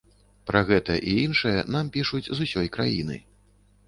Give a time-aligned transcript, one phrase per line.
[0.51, 3.19] Пра гэта і іншае нам пішуць з усёй краіны.